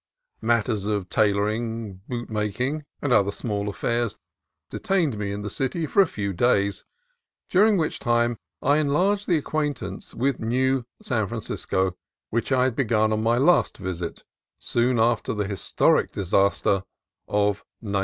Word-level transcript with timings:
Matters 0.41 0.85
of 0.87 1.09
tailoring, 1.09 2.01
bootmaking, 2.09 2.85
and 3.03 3.13
other 3.13 3.29
small 3.29 3.69
affairs 3.69 4.17
detained 4.71 5.15
me 5.15 5.31
in 5.31 5.43
the 5.43 5.49
city 5.51 5.85
for 5.85 6.01
a 6.01 6.07
few 6.07 6.33
days, 6.33 6.83
during 7.49 7.77
which 7.77 7.99
time 7.99 8.39
I 8.63 8.77
enlarged 8.79 9.27
the 9.27 9.37
acquaintance 9.37 10.15
with 10.15 10.39
new 10.39 10.87
San 11.03 11.27
Francisco 11.27 11.95
which 12.31 12.51
I 12.51 12.63
had 12.63 12.75
begun 12.75 13.13
on 13.13 13.21
my 13.21 13.37
last 13.37 13.77
visit, 13.77 14.23
soon 14.57 14.97
after 14.99 15.35
the 15.35 15.45
historic 15.47 16.11
disaster 16.11 16.81
of 17.27 17.63
1906. 17.81 17.97